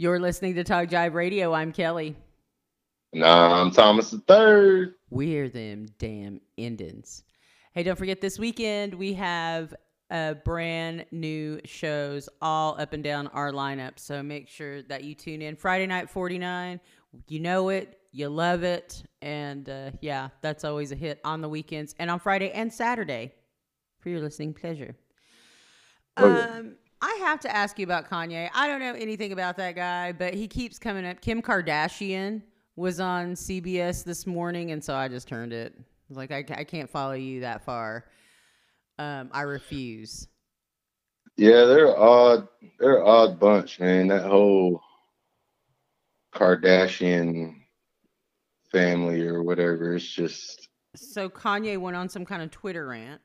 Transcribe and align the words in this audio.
You're 0.00 0.20
listening 0.20 0.54
to 0.54 0.62
Talk 0.62 0.88
Jive 0.88 1.14
Radio. 1.14 1.52
I'm 1.52 1.72
Kelly. 1.72 2.14
Nah, 3.12 3.60
I'm 3.60 3.72
Thomas 3.72 4.12
the 4.12 4.20
Third. 4.20 4.94
We're 5.10 5.48
them 5.48 5.86
damn 5.98 6.40
Indians. 6.56 7.24
Hey, 7.72 7.82
don't 7.82 7.98
forget 7.98 8.20
this 8.20 8.38
weekend 8.38 8.94
we 8.94 9.12
have 9.14 9.74
uh, 10.12 10.34
brand 10.44 11.04
new 11.10 11.58
shows 11.64 12.28
all 12.40 12.80
up 12.80 12.92
and 12.92 13.02
down 13.02 13.26
our 13.28 13.50
lineup. 13.50 13.98
So 13.98 14.22
make 14.22 14.46
sure 14.46 14.82
that 14.82 15.02
you 15.02 15.16
tune 15.16 15.42
in. 15.42 15.56
Friday 15.56 15.88
night 15.88 16.08
49. 16.08 16.78
You 17.26 17.40
know 17.40 17.70
it, 17.70 17.98
you 18.12 18.28
love 18.28 18.62
it, 18.62 19.02
and 19.20 19.68
uh, 19.68 19.90
yeah, 20.00 20.28
that's 20.42 20.62
always 20.62 20.92
a 20.92 20.94
hit 20.96 21.20
on 21.24 21.40
the 21.40 21.48
weekends 21.48 21.96
and 21.98 22.08
on 22.08 22.20
Friday 22.20 22.52
and 22.52 22.72
Saturday 22.72 23.32
for 23.98 24.10
your 24.10 24.20
listening 24.20 24.54
pleasure. 24.54 24.94
Um, 26.16 26.76
I 27.00 27.18
have 27.20 27.40
to 27.40 27.54
ask 27.54 27.78
you 27.78 27.84
about 27.84 28.10
Kanye. 28.10 28.50
I 28.54 28.66
don't 28.66 28.80
know 28.80 28.94
anything 28.94 29.32
about 29.32 29.56
that 29.58 29.76
guy, 29.76 30.12
but 30.12 30.34
he 30.34 30.48
keeps 30.48 30.78
coming 30.78 31.06
up. 31.06 31.20
Kim 31.20 31.40
Kardashian 31.40 32.42
was 32.76 33.00
on 33.00 33.34
CBS 33.34 34.04
this 34.04 34.26
morning, 34.26 34.72
and 34.72 34.82
so 34.82 34.94
I 34.94 35.08
just 35.08 35.28
turned 35.28 35.52
it. 35.52 35.74
I 35.78 36.14
like, 36.14 36.32
I, 36.32 36.44
I 36.56 36.64
can't 36.64 36.90
follow 36.90 37.12
you 37.12 37.40
that 37.40 37.64
far. 37.64 38.06
Um, 38.98 39.30
I 39.32 39.42
refuse. 39.42 40.26
Yeah, 41.36 41.66
they're 41.66 41.96
odd. 41.96 42.48
They're 42.80 42.98
an 42.98 43.06
odd 43.06 43.38
bunch, 43.38 43.78
man. 43.78 44.08
That 44.08 44.24
whole 44.24 44.80
Kardashian 46.34 47.54
family 48.72 49.26
or 49.26 49.42
whatever. 49.42 49.94
It's 49.94 50.04
just 50.04 50.68
So 50.96 51.28
Kanye 51.28 51.78
went 51.78 51.96
on 51.96 52.08
some 52.08 52.24
kind 52.24 52.42
of 52.42 52.50
Twitter 52.50 52.88
rant. 52.88 53.20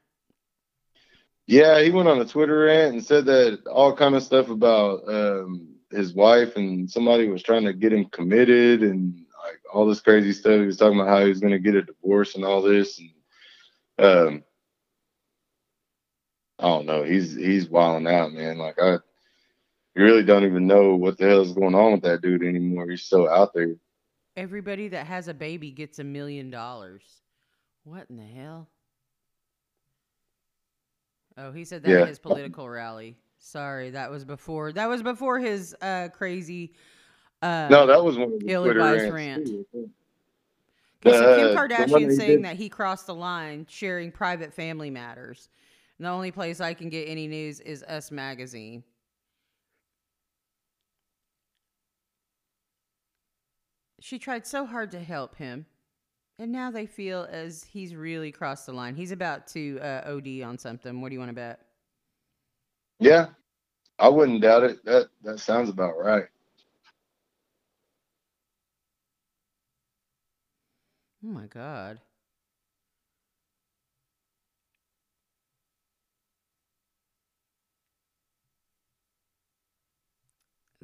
Yeah. 1.48 1.82
He 1.82 1.92
went 1.92 2.08
on 2.10 2.20
a 2.20 2.26
Twitter 2.26 2.60
rant 2.60 2.94
and 2.94 3.06
said 3.06 3.26
that 3.26 3.66
all 3.68 3.96
kind 3.96 4.16
of 4.16 4.24
stuff 4.24 4.50
about 4.50 5.08
um, 5.08 5.76
his 5.92 6.14
wife 6.14 6.56
and 6.56 6.90
somebody 6.90 7.28
was 7.28 7.44
trying 7.44 7.66
to 7.66 7.74
get 7.74 7.94
him 7.94 8.06
committed 8.06 8.84
and 8.84 9.14
like 9.44 9.60
all 9.74 9.86
this 9.86 10.02
crazy 10.02 10.34
stuff. 10.34 10.60
He 10.60 10.66
was 10.66 10.78
talking 10.78 11.00
about 11.00 11.10
how 11.10 11.22
he 11.22 11.30
was 11.30 11.40
going 11.40 11.54
to 11.54 11.60
get 11.60 11.76
a 11.76 11.84
divorce 11.84 12.36
and 12.36 12.46
all 12.46 12.62
this 12.62 13.00
and 13.00 14.06
um. 14.06 14.44
I 16.60 16.68
don't 16.68 16.86
know. 16.86 17.04
He's 17.04 17.36
he's 17.36 17.68
wilding 17.68 18.08
out, 18.08 18.32
man. 18.32 18.58
Like 18.58 18.80
I, 18.80 18.94
you 19.96 20.04
really 20.04 20.24
don't 20.24 20.46
even 20.46 20.66
know 20.66 20.96
what 20.96 21.18
the 21.18 21.28
hell 21.28 21.42
is 21.42 21.52
going 21.52 21.76
on 21.76 21.92
with 21.94 22.04
that 22.04 22.22
dude 22.22 22.44
anymore. 22.44 22.90
He's 22.90 23.04
so 23.04 23.28
out 23.28 23.54
there. 23.54 23.76
Everybody 24.38 24.88
that 24.90 25.08
has 25.08 25.28
a 25.28 25.34
baby 25.34 25.72
gets 25.72 26.00
a 26.00 26.04
million 26.04 26.50
dollars. 26.50 27.04
What 27.84 28.06
in 28.10 28.18
the 28.18 28.24
hell? 28.24 28.70
Oh, 31.38 31.52
he 31.52 31.66
said 31.66 31.84
that 31.84 31.90
Yeah. 31.92 32.02
at 32.02 32.08
his 32.08 32.20
political 32.20 32.70
rally. 32.70 33.18
Sorry, 33.40 33.90
that 33.92 34.10
was 34.10 34.24
before. 34.24 34.72
That 34.72 34.88
was 34.88 35.02
before 35.04 35.40
his 35.40 35.76
uh, 35.82 36.10
crazy. 36.14 36.74
Uh, 37.42 37.68
No, 37.70 37.86
that 37.88 38.04
was 38.04 38.18
one 38.18 38.34
of 38.34 38.40
the 38.40 38.46
Twitter 38.46 38.54
ill-advised 38.54 39.14
rant. 39.14 39.48
so 39.48 39.66
Kim 41.02 41.12
Uh, 41.12 41.60
Kardashian 41.60 42.16
saying 42.16 42.38
did- 42.38 42.46
that 42.46 42.56
he 42.56 42.70
crossed 42.70 43.08
the 43.08 43.16
line 43.16 43.66
sharing 43.70 44.12
private 44.12 44.54
family 44.54 44.90
matters. 44.90 45.50
And 45.98 46.06
the 46.06 46.10
only 46.12 46.32
place 46.32 46.62
I 46.62 46.74
can 46.74 46.90
get 46.90 47.08
any 47.08 47.28
news 47.28 47.60
is 47.60 47.84
Us 47.84 48.12
Magazine. 48.12 48.84
She 54.00 54.20
tried 54.20 54.46
so 54.46 54.66
hard 54.66 54.92
to 54.92 55.00
help 55.00 55.36
him, 55.38 55.66
and 56.40 56.52
now 56.52 56.72
they 56.72 56.86
feel 56.86 57.28
as 57.32 57.64
he's 57.64 57.96
really 57.96 58.32
crossed 58.32 58.66
the 58.66 58.74
line. 58.74 58.96
He's 58.96 59.12
about 59.12 59.48
to 59.48 59.80
uh, 59.80 60.02
OD 60.06 60.42
on 60.44 60.58
something. 60.58 61.02
What 61.02 61.10
do 61.10 61.14
you 61.14 61.20
want 61.20 61.30
to 61.30 61.36
bet? 61.36 61.60
Yeah, 63.00 63.28
I 64.00 64.10
wouldn't 64.10 64.42
doubt 64.42 64.64
it. 64.64 64.84
That 64.86 65.10
that 65.24 65.40
sounds 65.40 65.70
about 65.70 65.98
right. 65.98 66.26
Oh 71.26 71.30
my 71.30 71.48
God. 71.48 72.00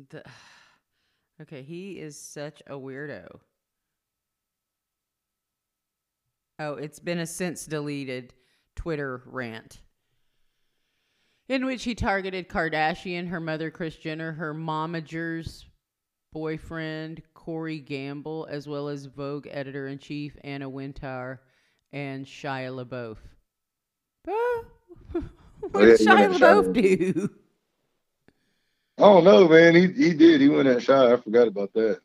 The, 0.10 0.24
okay, 1.42 1.62
he 1.64 2.00
is 2.00 2.18
such 2.18 2.62
a 2.68 2.74
weirdo. 2.74 3.40
Oh, 6.60 6.74
it's 6.74 7.00
been 7.00 7.20
a 7.20 7.26
since 7.26 7.66
deleted 7.66 8.34
Twitter 8.76 9.24
rant 9.26 9.80
in 11.50 11.66
which 11.66 11.84
he 11.84 11.96
targeted 11.96 12.48
Kardashian, 12.48 13.28
her 13.28 13.40
mother 13.40 13.72
Kris 13.72 13.96
Jenner, 13.96 14.32
her 14.32 14.54
momager's 14.54 15.66
boyfriend 16.32 17.24
Corey 17.34 17.80
Gamble, 17.80 18.48
as 18.50 18.68
well 18.68 18.88
as 18.88 19.08
Vogue 19.08 19.48
editor 19.50 19.88
in 19.88 19.98
chief 19.98 20.38
Anna 20.44 20.70
Wintour 20.70 21.42
and 21.92 22.26
Shia 22.26 22.86
LaBeouf. 22.86 23.18
Ah, 24.28 24.64
what 25.72 25.82
yeah, 25.82 25.98
did 25.98 26.00
Shia 26.00 26.38
LaBeouf 26.38 26.74
Shia 26.74 27.14
do? 27.14 27.30
I 29.00 29.02
don't 29.02 29.24
know, 29.24 29.48
man. 29.48 29.76
He 29.76 29.88
he 29.88 30.14
did. 30.14 30.42
He 30.42 30.50
went 30.50 30.68
that 30.68 30.84
shot. 30.84 31.12
I 31.12 31.18
forgot 31.18 31.48
about 31.48 31.74
that. 31.74 32.00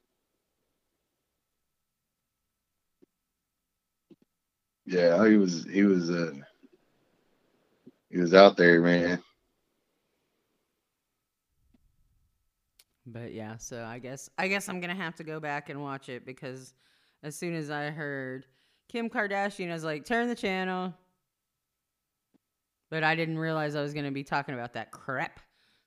Yeah, 4.86 5.26
he 5.28 5.36
was 5.36 5.64
he 5.64 5.82
was 5.84 6.10
uh 6.10 6.32
he 8.10 8.18
was 8.18 8.34
out 8.34 8.56
there, 8.56 8.80
man. 8.80 9.22
But 13.06 13.34
yeah, 13.34 13.56
so 13.58 13.84
I 13.84 13.98
guess 13.98 14.30
I 14.38 14.48
guess 14.48 14.68
I'm 14.68 14.80
gonna 14.80 14.94
have 14.94 15.16
to 15.16 15.24
go 15.24 15.40
back 15.40 15.68
and 15.68 15.82
watch 15.82 16.08
it 16.08 16.24
because 16.24 16.74
as 17.22 17.36
soon 17.36 17.54
as 17.54 17.70
I 17.70 17.90
heard 17.90 18.46
Kim 18.88 19.10
Kardashian, 19.10 19.70
I 19.70 19.74
was 19.74 19.84
like, 19.84 20.04
turn 20.04 20.28
the 20.28 20.34
channel. 20.34 20.94
But 22.90 23.02
I 23.04 23.14
didn't 23.14 23.38
realize 23.38 23.74
I 23.74 23.82
was 23.82 23.94
gonna 23.94 24.12
be 24.12 24.24
talking 24.24 24.54
about 24.54 24.74
that 24.74 24.90
crap. 24.90 25.40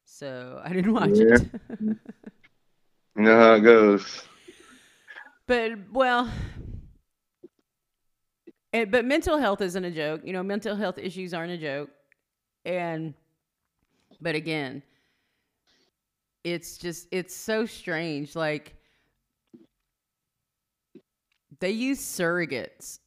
So 0.05 0.61
I 0.63 0.73
didn't 0.73 0.93
watch 0.93 1.19
Yeah. 1.19 1.37
it. 1.39 1.41
You 3.17 3.23
know 3.23 3.37
how 3.37 3.53
it 3.55 3.61
goes. 3.61 4.23
but 5.47 5.71
well 5.91 6.29
it, 8.77 8.91
but 8.91 9.05
mental 9.05 9.38
health 9.38 9.61
isn't 9.61 9.83
a 9.85 9.91
joke. 9.91 10.21
You 10.23 10.33
know, 10.33 10.43
mental 10.43 10.75
health 10.75 10.97
issues 10.97 11.33
aren't 11.33 11.51
a 11.51 11.57
joke. 11.57 11.89
And 12.65 13.13
but 14.21 14.35
again, 14.35 14.83
it's 16.43 16.77
just 16.77 17.07
it's 17.11 17.35
so 17.35 17.65
strange 17.65 18.35
like 18.35 18.75
they 21.59 21.71
use 21.71 21.99
surrogates 21.99 22.99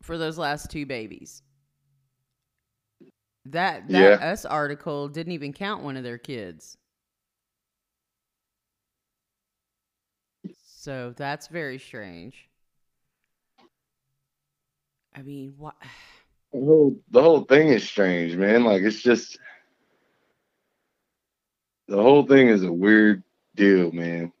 for 0.00 0.18
those 0.18 0.38
last 0.38 0.70
two 0.70 0.86
babies 0.86 1.42
that 3.46 3.88
that 3.90 4.20
Yeah. 4.20 4.32
us 4.32 4.44
article 4.44 5.08
didn't 5.08 5.32
even 5.32 5.52
count 5.52 5.82
one 5.82 5.96
of 5.96 6.02
their 6.04 6.18
kids 6.18 6.76
so 10.66 11.12
that's 11.16 11.48
very 11.48 11.78
strange 11.78 12.48
i 15.14 15.22
mean 15.22 15.54
what 15.58 15.74
The 16.52 16.60
whole 16.60 16.96
the 17.10 17.22
whole 17.22 17.42
thing 17.42 17.68
is 17.68 17.84
strange, 17.88 18.36
man. 18.36 18.64
Like 18.64 18.82
it's 18.82 19.02
just 19.02 19.38
the 21.88 22.00
whole 22.02 22.24
thing 22.26 22.48
is 22.48 22.62
a 22.64 22.72
weird 22.72 23.22
deal, 23.56 23.92
man. 23.92 24.32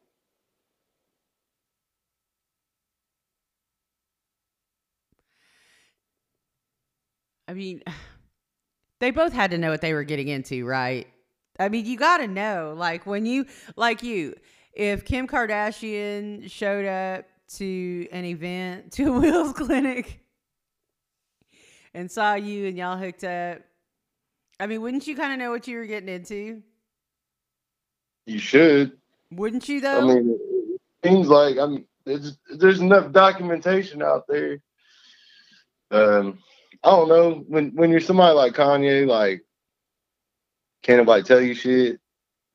I 7.48 7.54
mean, 7.54 7.82
they 9.00 9.10
both 9.10 9.32
had 9.32 9.50
to 9.52 9.58
know 9.58 9.70
what 9.70 9.80
they 9.80 9.94
were 9.94 10.04
getting 10.04 10.28
into, 10.28 10.66
right? 10.66 11.06
I 11.58 11.68
mean, 11.68 11.86
you 11.86 11.96
got 11.98 12.18
to 12.18 12.28
know. 12.28 12.74
Like 12.76 13.06
when 13.06 13.26
you, 13.26 13.46
like 13.76 14.02
you, 14.02 14.34
if 14.72 15.04
Kim 15.04 15.28
Kardashian 15.28 16.50
showed 16.50 16.86
up 16.86 17.26
to 17.56 18.08
an 18.12 18.24
event, 18.24 18.92
to 18.94 19.14
a 19.14 19.20
Will's 19.20 19.52
clinic, 19.52 20.20
and 21.94 22.10
saw 22.10 22.34
you 22.34 22.66
and 22.66 22.76
y'all 22.76 22.96
hooked 22.96 23.24
up, 23.24 23.60
I 24.60 24.66
mean, 24.66 24.82
wouldn't 24.82 25.06
you 25.06 25.16
kind 25.16 25.32
of 25.32 25.38
know 25.38 25.50
what 25.50 25.66
you 25.66 25.78
were 25.78 25.86
getting 25.86 26.08
into? 26.08 26.62
You 28.26 28.38
should. 28.38 28.92
Wouldn't 29.30 29.68
you 29.68 29.80
though? 29.80 30.10
I 30.10 30.14
mean, 30.14 30.38
it 31.02 31.08
seems 31.08 31.28
like 31.28 31.58
I 31.58 31.66
mean, 31.66 31.86
there's 32.04 32.38
there's 32.56 32.80
enough 32.80 33.12
documentation 33.12 34.02
out 34.02 34.26
there. 34.28 34.60
Um, 35.90 36.38
I 36.82 36.90
don't 36.90 37.08
know 37.08 37.44
when 37.48 37.70
when 37.74 37.90
you're 37.90 38.00
somebody 38.00 38.34
like 38.34 38.54
Kanye, 38.54 39.06
like 39.06 39.42
can't 40.82 40.98
nobody 40.98 41.22
tell 41.22 41.40
you 41.40 41.54
shit. 41.54 41.98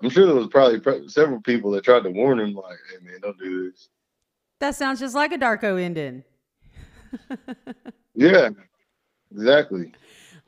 I'm 0.01 0.09
sure 0.09 0.25
there 0.25 0.36
was 0.36 0.47
probably 0.47 0.80
pro- 0.80 1.07
several 1.07 1.41
people 1.41 1.71
that 1.71 1.83
tried 1.83 2.03
to 2.03 2.09
warn 2.09 2.39
him, 2.39 2.53
like, 2.53 2.77
"Hey 2.89 3.03
man, 3.06 3.19
don't 3.21 3.38
do 3.38 3.69
this." 3.69 3.89
that 4.59 4.75
sounds 4.75 5.00
just 5.00 5.15
like 5.15 5.31
a 5.31 5.38
Darko 5.38 5.80
ending. 5.81 6.24
Yeah, 8.15 8.50
exactly. 9.31 9.93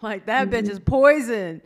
Like 0.02 0.26
that 0.26 0.50
bitch 0.50 0.64
mm-hmm. 0.64 0.72
is 0.72 0.80
poison. 0.80 1.62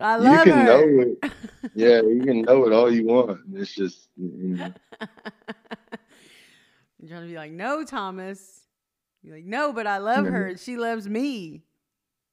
I 0.00 0.16
love 0.16 0.46
you 0.46 0.52
can 0.52 0.58
her. 0.58 0.64
know 0.64 1.02
it. 1.22 1.32
Yeah, 1.74 2.00
you 2.00 2.22
can 2.24 2.42
know 2.42 2.66
it 2.66 2.72
all 2.72 2.90
you 2.92 3.06
want. 3.06 3.40
It's 3.54 3.74
just 3.74 4.08
you 4.16 4.56
know, 4.56 4.72
You're 6.98 7.08
trying 7.08 7.22
to 7.22 7.28
be 7.28 7.36
like, 7.36 7.52
no, 7.52 7.84
Thomas. 7.84 8.60
You're 9.22 9.36
like, 9.36 9.44
no, 9.44 9.72
but 9.72 9.86
I 9.86 9.98
love 9.98 10.24
her 10.26 10.48
mm-hmm. 10.48 10.56
she 10.56 10.76
loves 10.78 11.08
me. 11.08 11.62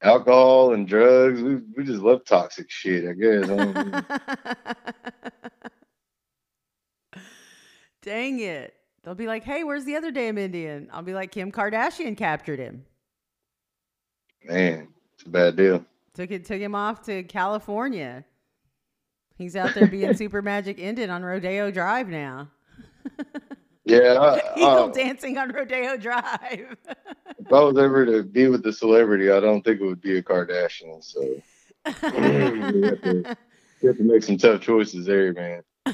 alcohol 0.01 0.73
and 0.73 0.87
drugs. 0.87 1.41
We 1.41 1.55
we 1.75 1.83
just 1.83 2.01
love 2.01 2.23
toxic 2.25 2.69
shit. 2.69 3.05
I 3.07 3.13
guess. 3.13 3.49
I. 3.49 4.03
Dang 8.01 8.39
it. 8.39 8.73
They'll 9.03 9.15
be 9.15 9.27
like, 9.27 9.43
hey, 9.43 9.63
where's 9.63 9.85
the 9.85 9.95
other 9.95 10.11
damn 10.11 10.37
Indian? 10.37 10.89
I'll 10.91 11.01
be 11.01 11.13
like, 11.13 11.31
Kim 11.31 11.51
Kardashian 11.51 12.17
captured 12.17 12.59
him. 12.59 12.85
Man, 14.47 14.87
it's 15.15 15.25
a 15.25 15.29
bad 15.29 15.55
deal. 15.55 15.85
Took 16.13 16.31
it 16.31 16.45
took 16.45 16.59
him 16.59 16.73
off 16.73 17.03
to 17.05 17.23
California. 17.23 18.23
He's 19.35 19.55
out 19.55 19.75
there 19.75 19.87
being 19.87 20.13
super 20.17 20.41
magic 20.41 20.79
Indian 20.79 21.09
on 21.09 21.23
Rodeo 21.23 21.69
Drive 21.71 22.07
now. 22.07 22.49
Yeah, 23.89 24.19
I, 24.19 24.57
Eagle 24.57 24.67
I, 24.67 24.81
um, 24.81 24.91
dancing 24.91 25.37
on 25.37 25.49
Rodeo 25.49 25.95
Drive. 25.95 26.35
if 27.39 27.53
I 27.53 27.59
was 27.61 27.77
ever 27.77 28.05
to 28.05 28.21
be 28.21 28.49
with 28.49 28.65
a 28.65 28.73
celebrity, 28.73 29.31
I 29.31 29.39
don't 29.39 29.63
think 29.63 29.79
it 29.79 29.85
would 29.85 30.01
be 30.01 30.17
a 30.17 30.21
Kardashian. 30.21 31.01
So 31.01 31.21
you 31.21 31.41
have, 31.85 33.01
to, 33.01 33.37
you 33.79 33.87
have 33.87 33.95
to 33.95 34.03
make 34.03 34.23
some 34.23 34.37
tough 34.37 34.59
choices 34.59 35.05
there, 35.05 35.31
man. 35.31 35.63
I 35.85 35.93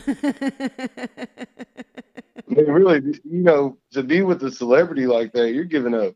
mean, 2.48 2.66
really, 2.66 3.20
you 3.24 3.44
know, 3.44 3.78
to 3.92 4.02
be 4.02 4.24
with 4.24 4.42
a 4.42 4.52
celebrity 4.52 5.06
like 5.06 5.32
that, 5.34 5.54
you're 5.54 5.64
giving 5.64 5.94
up 5.94 6.16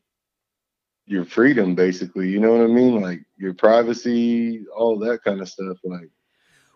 your 1.07 1.25
freedom, 1.25 1.75
basically. 1.75 2.29
You 2.29 2.39
know 2.41 2.53
what 2.53 2.61
I 2.63 2.67
mean? 2.67 3.01
Like 3.01 3.21
your 3.37 3.53
privacy, 3.55 4.65
all 4.75 4.99
that 4.99 5.23
kind 5.23 5.41
of 5.41 5.49
stuff. 5.49 5.77
Like, 5.83 6.09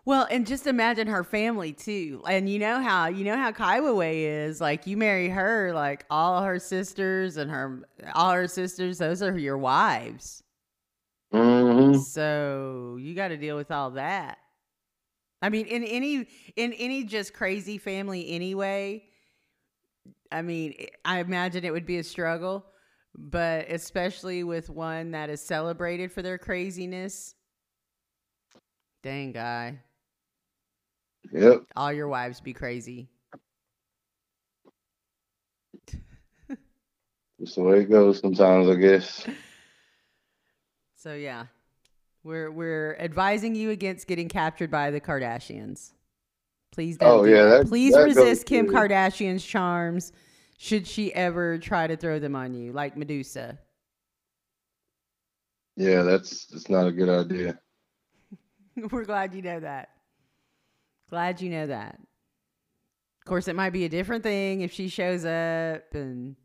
Well, 0.05 0.27
and 0.31 0.47
just 0.47 0.65
imagine 0.65 1.07
her 1.07 1.23
family 1.23 1.73
too. 1.73 2.23
And 2.27 2.49
you 2.49 2.57
know 2.59 2.81
how 2.81 3.07
you 3.07 3.23
know 3.23 3.37
how 3.37 3.51
Kiowa 3.51 3.93
Way 3.93 4.25
is. 4.25 4.59
Like 4.59 4.87
you 4.87 4.97
marry 4.97 5.29
her, 5.29 5.73
like 5.73 6.05
all 6.09 6.41
her 6.43 6.59
sisters 6.59 7.37
and 7.37 7.51
her 7.51 7.87
all 8.15 8.31
her 8.33 8.47
sisters, 8.47 8.97
those 8.97 9.21
are 9.21 9.37
your 9.37 9.57
wives. 9.57 10.43
mhm. 11.31 12.05
So 12.11 12.97
you 12.99 13.15
got 13.15 13.29
to 13.29 13.37
deal 13.37 13.55
with 13.57 13.71
all 13.71 13.91
that. 13.91 14.37
I 15.41 15.49
mean, 15.49 15.65
in 15.67 15.83
any 15.83 16.27
in 16.55 16.73
any 16.73 17.03
just 17.03 17.33
crazy 17.33 17.77
family 17.77 18.29
anyway. 18.31 19.05
I 20.31 20.41
mean, 20.41 20.75
I 21.03 21.19
imagine 21.19 21.65
it 21.65 21.71
would 21.71 21.85
be 21.85 21.97
a 21.97 22.03
struggle, 22.03 22.65
but 23.17 23.69
especially 23.69 24.43
with 24.43 24.69
one 24.69 25.11
that 25.11 25.29
is 25.29 25.41
celebrated 25.41 26.11
for 26.11 26.21
their 26.21 26.37
craziness. 26.37 27.35
Dang 29.03 29.31
guy, 29.31 29.79
yep. 31.31 31.63
all 31.75 31.91
your 31.91 32.07
wives 32.07 32.39
be 32.39 32.53
crazy. 32.53 33.09
That's 37.39 37.55
the 37.55 37.63
way 37.63 37.79
it 37.79 37.89
goes 37.89 38.19
sometimes, 38.19 38.69
I 38.69 38.75
guess. 38.75 39.25
So 40.95 41.15
yeah, 41.15 41.45
we're 42.23 42.51
we're 42.51 42.95
advising 42.99 43.55
you 43.55 43.71
against 43.71 44.05
getting 44.05 44.29
captured 44.29 44.69
by 44.69 44.91
the 44.91 45.01
Kardashians. 45.01 45.93
Please 46.71 46.97
don't. 46.97 47.09
Oh, 47.09 47.25
do 47.25 47.31
yeah, 47.31 47.45
that. 47.45 47.49
that- 47.63 47.67
Please 47.67 47.95
that 47.95 48.03
resist 48.03 48.45
Kim. 48.45 48.67
Kardashian's 48.67 49.43
charms. 49.43 50.11
Should 50.63 50.85
she 50.85 51.11
ever 51.15 51.57
try 51.57 51.87
to 51.87 51.97
throw 51.97 52.19
them 52.19 52.35
on 52.35 52.53
you, 52.53 52.71
like 52.71 52.95
Medusa? 52.95 53.57
Yeah, 55.75 56.03
that's 56.03 56.45
that's 56.45 56.69
not 56.69 56.85
a 56.85 56.91
good 56.91 57.09
idea. 57.09 57.59
we're 58.91 59.05
glad 59.05 59.33
you 59.33 59.41
know 59.41 59.59
that. 59.59 59.89
Glad 61.09 61.41
you 61.41 61.49
know 61.49 61.65
that. 61.65 61.95
Of 61.95 63.25
course, 63.25 63.47
it 63.47 63.55
might 63.55 63.71
be 63.71 63.85
a 63.85 63.89
different 63.89 64.21
thing 64.21 64.61
if 64.61 64.71
she 64.71 64.87
shows 64.87 65.25
up, 65.25 65.95
and 65.95 66.35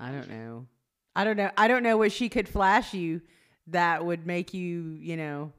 I 0.00 0.10
don't 0.10 0.28
know. 0.28 0.66
I 1.14 1.22
don't 1.22 1.36
know. 1.36 1.52
I 1.56 1.68
don't 1.68 1.84
know 1.84 1.96
what 1.96 2.10
she 2.10 2.28
could 2.28 2.48
flash 2.48 2.92
you 2.92 3.20
that 3.68 4.04
would 4.04 4.26
make 4.26 4.52
you, 4.52 4.98
you 4.98 5.16
know, 5.16 5.52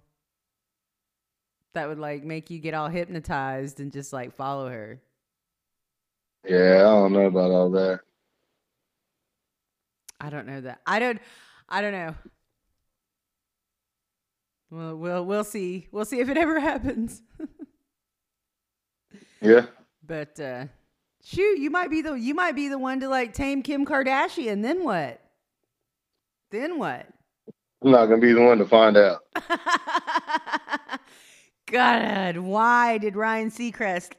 that 1.75 1.88
would 1.88 1.98
like 1.98 2.25
make 2.25 2.50
you 2.50 2.60
get 2.60 2.74
all 2.74 2.89
hypnotized 2.89 3.80
and 3.80 3.89
just 3.89 4.12
like 4.12 4.36
follow 4.36 4.68
her. 4.68 5.01
Yeah, 6.47 6.77
I 6.77 6.93
don't 6.93 7.13
know 7.13 7.25
about 7.25 7.51
all 7.51 7.69
that. 7.71 8.01
I 10.19 10.29
don't 10.29 10.47
know 10.47 10.61
that. 10.61 10.81
I 10.85 10.99
don't. 10.99 11.19
I 11.69 11.81
don't 11.81 11.93
know. 11.93 12.15
Well, 14.69 14.95
we'll 14.95 15.25
we'll 15.25 15.43
see. 15.43 15.88
We'll 15.91 16.05
see 16.05 16.19
if 16.19 16.29
it 16.29 16.38
ever 16.38 16.59
happens. 16.71 17.21
Yeah. 19.41 19.65
But 20.05 20.39
uh 20.39 20.65
shoot, 21.23 21.59
you 21.59 21.69
might 21.69 21.89
be 21.89 22.01
the 22.01 22.13
you 22.13 22.33
might 22.33 22.55
be 22.55 22.69
the 22.69 22.77
one 22.77 22.99
to 23.01 23.09
like 23.09 23.33
tame 23.33 23.63
Kim 23.63 23.85
Kardashian. 23.85 24.61
Then 24.61 24.83
what? 24.83 25.19
Then 26.51 26.77
what? 26.79 27.07
I'm 27.83 27.91
not 27.91 28.05
gonna 28.05 28.21
be 28.21 28.33
the 28.33 28.41
one 28.41 28.59
to 28.59 28.65
find 28.65 28.95
out. 28.95 29.21
God, 31.65 32.37
why 32.37 32.97
did 32.97 33.15
Ryan 33.15 33.49
Seacrest 33.49 34.11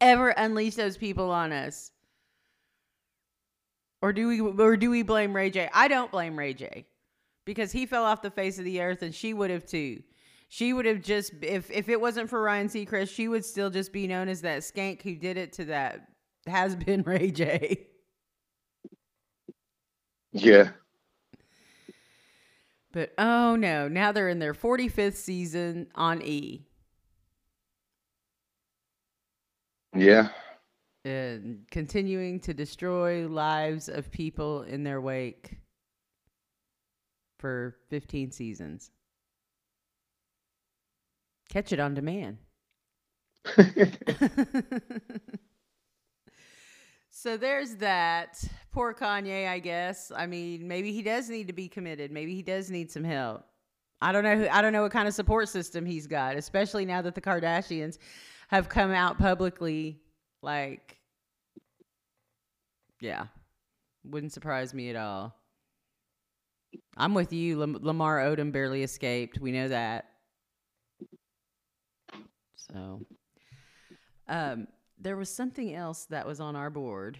ever 0.00 0.30
unleash 0.30 0.74
those 0.74 0.96
people 0.96 1.30
on 1.30 1.52
us? 1.52 1.92
Or 4.00 4.12
do 4.12 4.28
we 4.28 4.40
or 4.40 4.76
do 4.76 4.90
we 4.90 5.02
blame 5.02 5.34
Ray 5.34 5.50
J? 5.50 5.70
I 5.72 5.88
don't 5.88 6.10
blame 6.10 6.36
Ray 6.36 6.54
J. 6.54 6.86
Because 7.44 7.72
he 7.72 7.86
fell 7.86 8.04
off 8.04 8.22
the 8.22 8.30
face 8.30 8.58
of 8.58 8.64
the 8.64 8.80
earth 8.80 9.02
and 9.02 9.14
she 9.14 9.32
would 9.32 9.50
have 9.50 9.64
too. 9.64 10.02
She 10.48 10.72
would 10.72 10.86
have 10.86 11.00
just 11.00 11.32
if 11.40 11.70
if 11.70 11.88
it 11.88 12.00
wasn't 12.00 12.28
for 12.28 12.42
Ryan 12.42 12.68
Seacrest, 12.68 13.14
she 13.14 13.28
would 13.28 13.44
still 13.44 13.70
just 13.70 13.92
be 13.92 14.06
known 14.06 14.28
as 14.28 14.42
that 14.42 14.62
skank 14.62 15.02
who 15.02 15.14
did 15.14 15.36
it 15.36 15.52
to 15.54 15.66
that 15.66 16.08
has 16.46 16.74
been 16.74 17.02
Ray 17.06 17.30
J. 17.30 17.86
Yeah. 20.32 20.70
But 22.92 23.12
oh 23.18 23.56
no, 23.56 23.88
now 23.88 24.12
they're 24.12 24.28
in 24.28 24.38
their 24.38 24.54
45th 24.54 25.14
season 25.14 25.86
on 25.94 26.22
E. 26.22 26.66
Yeah. 29.94 30.28
and 31.04 31.66
continuing 31.70 32.40
to 32.40 32.54
destroy 32.54 33.26
lives 33.28 33.88
of 33.88 34.10
people 34.10 34.62
in 34.62 34.84
their 34.84 35.00
wake 35.00 35.58
for 37.38 37.76
15 37.90 38.30
seasons. 38.30 38.90
Catch 41.50 41.72
it 41.72 41.80
on 41.80 41.94
demand. 41.94 42.38
so 47.10 47.36
there's 47.36 47.74
that. 47.76 48.42
Poor 48.72 48.94
Kanye, 48.94 49.48
I 49.48 49.58
guess. 49.58 50.10
I 50.14 50.26
mean, 50.26 50.66
maybe 50.66 50.92
he 50.92 51.02
does 51.02 51.28
need 51.28 51.48
to 51.48 51.52
be 51.52 51.68
committed. 51.68 52.10
Maybe 52.10 52.34
he 52.34 52.42
does 52.42 52.70
need 52.70 52.90
some 52.90 53.04
help. 53.04 53.44
I 54.00 54.12
don't 54.12 54.24
know 54.24 54.36
who 54.36 54.48
I 54.48 54.62
don't 54.62 54.72
know 54.72 54.82
what 54.82 54.92
kind 54.92 55.06
of 55.06 55.14
support 55.14 55.48
system 55.48 55.84
he's 55.84 56.06
got, 56.06 56.36
especially 56.36 56.84
now 56.84 57.02
that 57.02 57.14
the 57.14 57.20
Kardashians 57.20 57.98
have 58.52 58.68
come 58.68 58.92
out 58.92 59.18
publicly 59.18 59.98
like 60.42 60.98
yeah. 63.00 63.26
Wouldn't 64.04 64.32
surprise 64.32 64.72
me 64.74 64.90
at 64.90 64.96
all. 64.96 65.34
I'm 66.96 67.14
with 67.14 67.32
you. 67.32 67.58
Lam- 67.58 67.78
Lamar 67.80 68.18
Odom 68.20 68.52
barely 68.52 68.82
escaped. 68.84 69.40
We 69.40 69.50
know 69.50 69.68
that. 69.68 70.06
So, 72.54 73.00
um, 74.28 74.68
there 75.00 75.16
was 75.16 75.28
something 75.28 75.74
else 75.74 76.04
that 76.06 76.26
was 76.26 76.38
on 76.40 76.54
our 76.54 76.70
board 76.70 77.18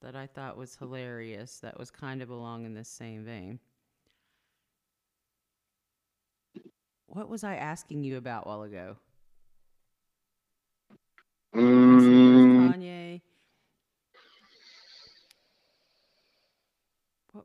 that 0.00 0.14
I 0.14 0.26
thought 0.28 0.56
was 0.56 0.76
hilarious. 0.76 1.58
That 1.60 1.78
was 1.78 1.90
kind 1.90 2.22
of 2.22 2.30
along 2.30 2.64
in 2.64 2.74
this 2.74 2.88
same 2.88 3.24
vein. 3.24 3.58
What 7.06 7.28
was 7.28 7.42
I 7.44 7.56
asking 7.56 8.04
you 8.04 8.16
about 8.16 8.46
while 8.46 8.62
ago? 8.62 8.96
I 11.54 11.98
said 11.98 12.20
there 12.22 12.32
was 12.32 12.46
Mm, 12.46 12.56
Kanye. 12.74 13.20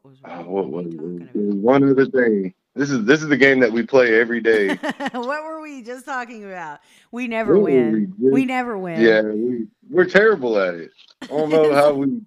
What 0.08 0.12
was 0.12 0.48
oh, 0.48 0.50
what, 0.50 0.68
what 0.70 0.84
were 0.86 0.90
was 0.90 0.96
we 0.96 1.16
it? 1.16 1.20
talking 1.26 1.30
There 1.34 1.44
was 1.48 1.56
one 1.56 1.84
other 1.90 2.06
thing. 2.06 2.54
This 2.76 2.92
is 2.92 3.06
this 3.06 3.22
is 3.22 3.28
the 3.28 3.38
game 3.38 3.60
that 3.60 3.72
we 3.72 3.84
play 3.86 4.20
every 4.20 4.40
day. 4.40 4.76
what 5.12 5.44
were 5.44 5.62
we 5.62 5.82
just 5.82 6.06
talking 6.06 6.46
about? 6.46 6.80
We 7.12 7.28
never 7.28 7.56
Ooh, 7.56 7.64
win. 7.64 8.14
we 8.18 8.30
We 8.30 8.46
never 8.46 8.78
win. 8.78 9.02
Yeah, 9.02 9.22
we 9.24 9.68
we're 9.90 10.06
terrible 10.06 10.58
at 10.60 10.76
it. 10.76 10.92
I 11.24 11.28
don't 11.28 11.50
know 11.50 11.74
how 11.74 11.94
we 11.94 12.22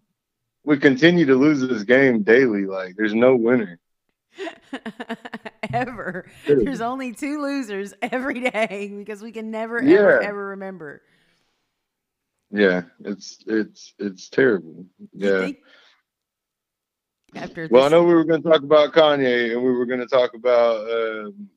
we 0.65 0.77
continue 0.79 1.25
to 1.27 1.35
lose 1.37 1.67
this 1.67 1.85
game 1.85 2.23
daily. 2.23 2.67
Like 2.67 2.97
there's 2.97 3.15
no 3.15 3.35
winner. 3.37 3.79
ever. 5.73 6.29
There's 6.47 6.81
only 6.81 7.13
two 7.13 7.41
losers 7.41 7.95
every 8.03 8.41
day 8.51 8.93
because 8.99 9.23
we 9.23 9.33
can 9.33 9.51
never 9.51 9.79
ever 9.79 9.89
Yeah. 10.21 10.29
ever 10.29 10.47
remember. 10.49 11.01
Yeah, 12.51 12.83
it's 13.05 13.39
it's 13.47 13.95
it's 13.99 14.29
terrible. 14.29 14.85
You 14.99 15.33
Yeah. 15.33 15.41
think- 15.41 15.59
After 17.35 17.69
Well, 17.71 17.85
I 17.85 17.89
know 17.89 18.03
we 18.03 18.15
were 18.15 18.25
going 18.25 18.43
to 18.43 18.49
talk 18.49 18.63
about 18.63 18.93
Kanye 18.93 19.53
and 19.53 19.63
we 19.63 19.73
were 19.73 19.87
going 19.87 20.01
to 20.01 20.07
talk 20.07 20.35
about 20.35 20.91
um, 20.91 21.49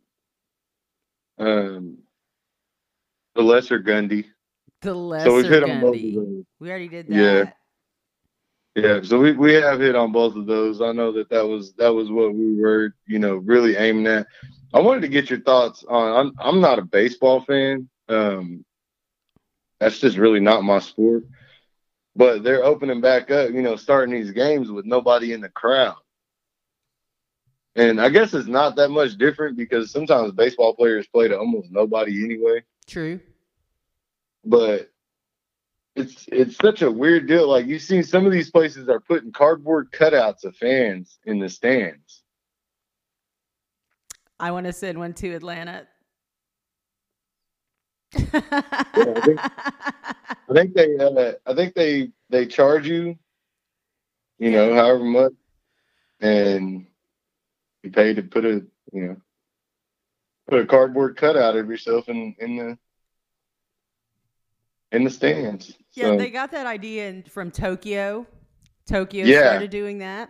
um, 1.39 1.97
the 3.35 3.41
Lesser 3.41 3.79
Gundy. 3.79 4.25
The 4.81 4.93
lesser 4.93 5.29
So 5.29 5.35
we've 5.35 5.47
hit 5.47 5.63
on 5.63 5.81
both 5.81 5.95
of 5.95 6.13
those. 6.13 6.43
We 6.59 6.69
already 6.69 6.89
did 6.89 7.07
that. 7.07 7.15
Yeah. 7.15 7.51
Yeah, 8.75 9.01
so 9.03 9.19
we, 9.19 9.33
we 9.33 9.53
have 9.53 9.79
hit 9.79 9.95
on 9.95 10.11
both 10.11 10.35
of 10.35 10.47
those. 10.47 10.81
I 10.81 10.91
know 10.93 11.11
that 11.13 11.29
that 11.29 11.45
was 11.47 11.73
that 11.73 11.93
was 11.93 12.09
what 12.09 12.33
we 12.33 12.59
were, 12.59 12.95
you 13.05 13.19
know, 13.19 13.35
really 13.35 13.75
aiming 13.75 14.07
at. 14.07 14.25
I 14.73 14.79
wanted 14.79 15.01
to 15.01 15.09
get 15.09 15.29
your 15.29 15.41
thoughts 15.41 15.83
on. 15.87 16.11
I'm 16.27 16.33
I'm 16.39 16.59
not 16.59 16.79
a 16.79 16.83
baseball 16.83 17.41
fan. 17.41 17.87
Um, 18.09 18.65
that's 19.79 19.99
just 19.99 20.17
really 20.17 20.39
not 20.39 20.63
my 20.63 20.79
sport. 20.79 21.23
But 22.15 22.43
they're 22.43 22.63
opening 22.63 23.01
back 23.01 23.31
up, 23.31 23.49
you 23.51 23.61
know, 23.61 23.75
starting 23.75 24.13
these 24.13 24.31
games 24.31 24.69
with 24.69 24.85
nobody 24.85 25.33
in 25.33 25.41
the 25.41 25.49
crowd. 25.49 25.95
And 27.75 27.99
I 27.99 28.09
guess 28.09 28.33
it's 28.35 28.47
not 28.47 28.75
that 28.75 28.89
much 28.89 29.17
different 29.17 29.57
because 29.57 29.89
sometimes 29.91 30.31
baseball 30.31 30.75
players 30.75 31.07
play 31.07 31.27
to 31.27 31.37
almost 31.37 31.71
nobody 31.71 32.23
anyway 32.23 32.63
True. 32.85 33.19
but 34.45 34.91
it's 35.95 36.25
it's 36.27 36.55
such 36.57 36.81
a 36.81 36.91
weird 36.91 37.27
deal. 37.27 37.47
Like 37.47 37.65
you 37.67 37.79
see, 37.79 38.01
some 38.01 38.25
of 38.25 38.31
these 38.31 38.49
places 38.49 38.89
are 38.89 38.99
putting 38.99 39.31
cardboard 39.31 39.91
cutouts 39.91 40.43
of 40.43 40.55
fans 40.55 41.19
in 41.25 41.39
the 41.39 41.49
stands. 41.49 42.23
I 44.39 44.51
want 44.51 44.65
to 44.65 44.73
send 44.73 44.97
one 44.97 45.13
to 45.13 45.33
Atlanta. 45.33 45.87
I 48.15 49.21
think- 49.23 49.39
I 50.49 50.53
think 50.53 50.73
they 50.73 50.97
uh, 50.97 51.33
I 51.45 51.53
think 51.55 51.73
they 51.73 52.11
they 52.29 52.45
charge 52.45 52.87
you, 52.87 53.17
you 54.39 54.51
know, 54.51 54.73
however 54.73 55.03
much, 55.03 55.33
and 56.19 56.85
you 57.83 57.91
pay 57.91 58.13
to 58.13 58.21
put 58.21 58.45
a 58.45 58.65
you 58.91 59.07
know 59.07 59.17
put 60.47 60.59
a 60.59 60.65
cardboard 60.65 61.15
cutout 61.15 61.55
of 61.55 61.69
yourself 61.69 62.09
in 62.09 62.35
in 62.39 62.57
the 62.57 62.77
in 64.91 65.03
the 65.03 65.09
stands. 65.09 65.75
Yeah, 65.93 66.11
So, 66.11 66.17
they 66.17 66.29
got 66.29 66.51
that 66.51 66.65
idea 66.65 67.09
in, 67.09 67.23
from 67.23 67.51
Tokyo. 67.51 68.25
Tokyo 68.87 69.25
Yeah. 69.25 69.39
started 69.39 69.69
doing 69.69 69.99
that. 69.99 70.29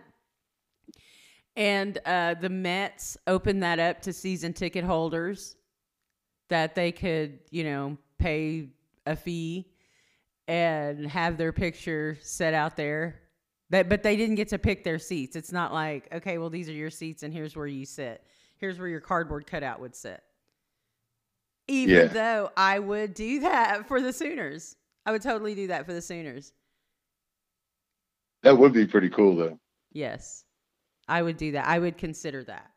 And 1.55 1.98
uh, 2.05 2.34
the 2.36 2.50
Mets 2.50 3.17
opened 3.27 3.63
that 3.63 3.79
up 3.79 4.01
to 4.01 4.13
season 4.13 4.53
ticket 4.53 4.84
holders 4.84 5.55
that 6.50 6.75
they 6.75 6.91
could, 6.91 7.39
you 7.51 7.63
know, 7.63 7.98
pay 8.17 8.70
a 9.05 9.15
fee 9.15 9.67
and 10.48 11.08
have 11.08 11.38
their 11.38 11.52
picture 11.54 12.18
set 12.22 12.54
out 12.54 12.76
there. 12.76 13.20
That, 13.70 13.90
but 13.90 14.04
they 14.04 14.16
didn't 14.16 14.36
get 14.36 14.50
to 14.50 14.60
pick 14.60 14.84
their 14.84 15.00
seats. 15.00 15.36
It's 15.36 15.52
not 15.52 15.74
like, 15.74 16.08
okay, 16.14 16.38
well, 16.38 16.50
these 16.50 16.70
are 16.70 16.74
your 16.74 16.90
seats 16.92 17.24
and 17.24 17.34
here's 17.34 17.56
where 17.56 17.66
you 17.66 17.86
sit. 17.86 18.24
Here's 18.58 18.78
where 18.78 18.88
your 18.88 19.00
cardboard 19.00 19.48
cutout 19.48 19.80
would 19.80 19.96
sit. 19.96 20.22
Even 21.68 21.96
Yeah. 21.96 22.06
though 22.08 22.52
I 22.58 22.78
would 22.80 23.14
do 23.14 23.40
that 23.40 23.88
for 23.88 24.00
the 24.02 24.14
Sooners. 24.14 24.76
I 25.06 25.12
would 25.12 25.22
totally 25.22 25.56
do 25.56 25.68
that 25.68 25.86
for 25.86 25.94
the 25.94 26.02
Sooners. 26.02 26.54
that 28.44 28.58
would 28.58 28.74
be 28.74 28.86
pretty 28.86 29.10
cool 29.10 29.36
though. 29.38 29.58
Yes. 29.94 30.44
I 31.08 31.22
would 31.22 31.38
do 31.38 31.54
that. 31.54 31.66
I 31.66 31.80
would 31.80 31.98
consider 31.98 32.44
that. 32.44 32.70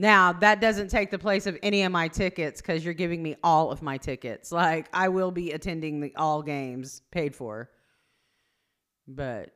Now, 0.00 0.32
that 0.32 0.62
doesn't 0.62 0.88
take 0.88 1.10
the 1.10 1.18
place 1.18 1.46
of 1.46 1.58
any 1.62 1.82
of 1.82 1.92
my 1.92 2.08
tickets 2.08 2.62
because 2.62 2.82
you're 2.82 2.94
giving 2.94 3.22
me 3.22 3.36
all 3.44 3.70
of 3.70 3.82
my 3.82 3.98
tickets. 3.98 4.50
Like, 4.50 4.88
I 4.94 5.10
will 5.10 5.30
be 5.30 5.52
attending 5.52 6.00
the 6.00 6.16
all 6.16 6.40
games 6.40 7.02
paid 7.10 7.36
for. 7.36 7.68
But 9.06 9.50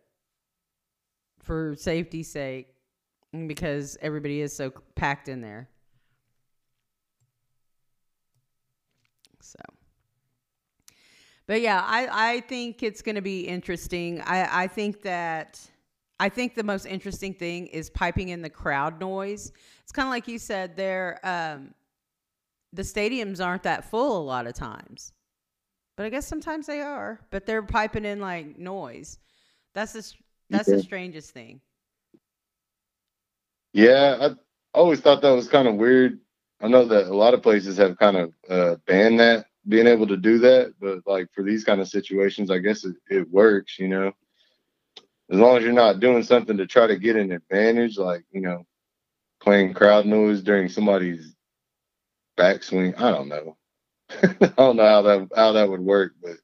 for 1.42 1.74
safety's 1.76 2.30
sake, 2.30 2.68
because 3.46 3.96
everybody 4.02 4.42
is 4.42 4.54
so 4.54 4.70
packed 4.94 5.30
in 5.30 5.40
there. 5.40 5.70
So. 9.40 9.60
But 11.46 11.62
yeah, 11.62 11.82
I, 11.86 12.32
I 12.32 12.40
think 12.40 12.82
it's 12.82 13.00
going 13.00 13.14
to 13.14 13.22
be 13.22 13.48
interesting. 13.48 14.20
I, 14.20 14.64
I 14.64 14.66
think 14.66 15.00
that 15.04 15.58
I 16.20 16.28
think 16.28 16.54
the 16.54 16.62
most 16.62 16.86
interesting 16.86 17.34
thing 17.34 17.66
is 17.66 17.90
piping 17.90 18.28
in 18.28 18.40
the 18.42 18.50
crowd 18.50 19.00
noise. 19.00 19.52
It's 19.82 19.92
kind 19.92 20.06
of 20.06 20.10
like 20.10 20.28
you 20.28 20.38
said 20.38 20.76
there. 20.76 21.18
Um, 21.24 21.74
the 22.72 22.82
stadiums 22.82 23.44
aren't 23.44 23.64
that 23.64 23.84
full 23.90 24.18
a 24.18 24.24
lot 24.24 24.46
of 24.46 24.54
times, 24.54 25.12
but 25.96 26.06
I 26.06 26.10
guess 26.10 26.26
sometimes 26.26 26.66
they 26.66 26.80
are. 26.80 27.20
But 27.30 27.46
they're 27.46 27.62
piping 27.62 28.04
in 28.04 28.20
like 28.20 28.58
noise. 28.58 29.18
That's 29.74 29.92
the 29.92 30.12
that's 30.50 30.68
the 30.68 30.82
strangest 30.82 31.30
thing. 31.30 31.60
Yeah, 33.72 34.16
I 34.20 34.30
always 34.72 35.00
thought 35.00 35.20
that 35.22 35.30
was 35.30 35.48
kind 35.48 35.66
of 35.66 35.74
weird. 35.74 36.20
I 36.60 36.68
know 36.68 36.84
that 36.86 37.08
a 37.08 37.14
lot 37.16 37.34
of 37.34 37.42
places 37.42 37.76
have 37.78 37.98
kind 37.98 38.16
of 38.16 38.32
uh, 38.48 38.76
banned 38.86 39.18
that, 39.18 39.46
being 39.68 39.88
able 39.88 40.06
to 40.06 40.16
do 40.16 40.38
that, 40.38 40.74
but 40.80 41.00
like 41.06 41.28
for 41.34 41.42
these 41.42 41.64
kind 41.64 41.80
of 41.80 41.88
situations, 41.88 42.50
I 42.50 42.58
guess 42.58 42.84
it, 42.84 42.94
it 43.10 43.28
works, 43.30 43.78
you 43.78 43.88
know. 43.88 44.12
As 45.30 45.38
long 45.38 45.56
as 45.56 45.64
you're 45.64 45.72
not 45.72 46.00
doing 46.00 46.22
something 46.22 46.56
to 46.58 46.66
try 46.66 46.86
to 46.86 46.96
get 46.96 47.16
an 47.16 47.32
advantage, 47.32 47.96
like, 47.96 48.24
you 48.30 48.40
know, 48.40 48.66
playing 49.40 49.74
crowd 49.74 50.06
noise 50.06 50.42
during 50.42 50.68
somebody's 50.68 51.34
backswing. 52.38 52.98
I 52.98 53.10
don't 53.10 53.28
know. 53.28 53.56
I 54.22 54.52
don't 54.56 54.76
know 54.76 54.86
how 54.86 55.02
that 55.02 55.28
how 55.34 55.52
that 55.52 55.68
would 55.68 55.80
work, 55.80 56.12
but 56.22 56.36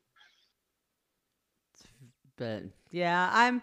but 2.36 2.64
yeah, 2.90 3.30
I'm 3.32 3.62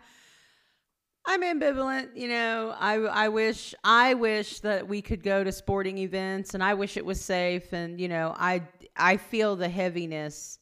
I'm 1.25 1.41
ambivalent, 1.41 2.15
you 2.15 2.27
know. 2.27 2.75
I 2.77 2.95
I 2.95 3.29
wish 3.29 3.75
I 3.83 4.13
wish 4.13 4.59
that 4.61 4.87
we 4.87 5.01
could 5.01 5.23
go 5.23 5.43
to 5.43 5.51
sporting 5.51 5.97
events 5.97 6.53
and 6.53 6.63
I 6.63 6.73
wish 6.73 6.95
it 6.97 7.05
was 7.05 7.19
safe 7.19 7.73
and 7.73 7.99
you 7.99 8.07
know, 8.07 8.35
I 8.37 8.63
I 8.95 9.17
feel 9.17 9.55
the 9.55 9.69
heaviness 9.69 10.59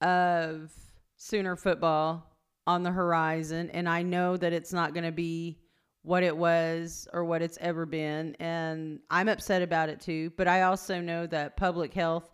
of 0.00 0.72
Sooner 1.16 1.56
football 1.56 2.33
on 2.66 2.82
the 2.82 2.90
horizon 2.90 3.70
and 3.70 3.88
I 3.88 4.02
know 4.02 4.36
that 4.36 4.52
it's 4.52 4.72
not 4.72 4.94
going 4.94 5.04
to 5.04 5.12
be 5.12 5.58
what 6.02 6.22
it 6.22 6.36
was 6.36 7.08
or 7.12 7.24
what 7.24 7.42
it's 7.42 7.58
ever 7.60 7.86
been 7.86 8.34
and 8.40 9.00
I'm 9.10 9.28
upset 9.28 9.62
about 9.62 9.88
it 9.88 10.00
too, 10.00 10.32
but 10.36 10.48
I 10.48 10.62
also 10.62 11.00
know 11.00 11.26
that 11.26 11.56
public 11.56 11.92
health 11.94 12.30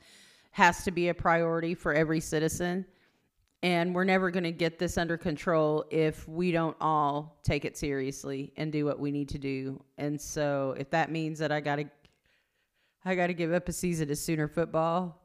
has 0.53 0.85
to 0.85 0.91
be 0.91 1.09
a 1.09 1.15
priority 1.15 1.75
for 1.75 1.95
every 1.95 2.21
citizen 2.21 2.85
and 3.63 3.95
we're 3.95 4.05
never 4.05 4.31
going 4.31 4.45
to 4.45 4.53
get 4.53 4.79
this 4.79 4.97
under 4.97 5.19
control 5.19 5.85
if 5.91 6.27
we 6.27 6.51
don't 6.51 6.77
all 6.81 7.39
take 7.43 7.65
it 7.65 7.77
seriously 7.77 8.53
and 8.57 8.73
do 8.73 8.87
what 8.87 8.99
we 8.99 9.11
need 9.11 9.29
to 9.29 9.39
do. 9.39 9.83
And 9.99 10.19
so 10.19 10.75
if 10.79 10.89
that 10.91 11.11
means 11.11 11.39
that 11.41 11.53
I 11.53 11.61
got 11.61 11.77
to 11.77 11.85
I 13.05 13.15
got 13.15 13.29
to 13.29 13.35
give 13.35 13.53
up 13.53 13.69
a 13.69 13.73
season 13.73 14.11
of 14.11 14.19
Sooner 14.19 14.47
football, 14.47 15.23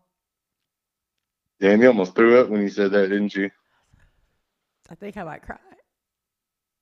damn, 1.60 1.82
you 1.82 1.88
almost 1.88 2.16
threw 2.16 2.40
up 2.40 2.48
when 2.50 2.62
you 2.62 2.70
said 2.70 2.92
that, 2.92 3.10
didn't 3.10 3.36
you? 3.36 3.52
I 4.90 4.96
think 4.96 5.18
I 5.18 5.24
might 5.24 5.42
cry. 5.42 5.58